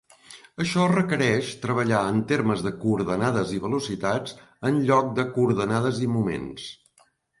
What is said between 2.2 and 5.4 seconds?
termes de coordenades i velocitats en lloc de